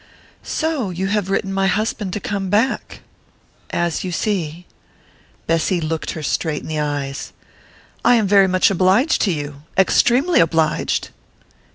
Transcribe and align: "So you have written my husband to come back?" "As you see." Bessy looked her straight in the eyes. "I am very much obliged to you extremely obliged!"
"So 0.41 0.89
you 0.89 1.09
have 1.09 1.29
written 1.29 1.53
my 1.53 1.67
husband 1.67 2.11
to 2.13 2.19
come 2.19 2.49
back?" 2.49 3.01
"As 3.69 4.03
you 4.03 4.11
see." 4.11 4.65
Bessy 5.45 5.79
looked 5.79 6.13
her 6.13 6.23
straight 6.23 6.63
in 6.63 6.67
the 6.67 6.79
eyes. 6.79 7.33
"I 8.03 8.15
am 8.15 8.25
very 8.25 8.47
much 8.47 8.71
obliged 8.71 9.21
to 9.21 9.31
you 9.31 9.61
extremely 9.77 10.39
obliged!" 10.39 11.09